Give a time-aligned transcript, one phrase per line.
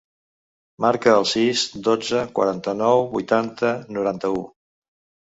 [0.85, 4.41] Marca el sis, dotze, quaranta-nou, vuitanta, noranta-u.